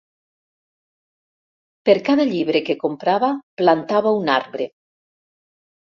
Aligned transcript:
Per 1.89 1.95
cada 2.09 2.27
llibre 2.31 2.65
que 2.71 2.79
comprava, 2.87 3.33
plantava 3.63 4.19
un 4.25 4.37
arbre. 4.41 4.73